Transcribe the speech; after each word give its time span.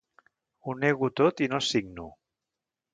Ho 0.69 0.75
nego 0.85 1.11
tot 1.23 1.45
i 1.49 1.53
no 1.55 1.63
signo. 1.71 2.11